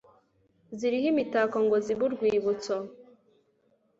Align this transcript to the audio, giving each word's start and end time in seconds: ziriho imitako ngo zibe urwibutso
ziriho 0.77 1.07
imitako 1.13 1.55
ngo 1.65 1.75
zibe 1.85 2.03
urwibutso 2.07 2.75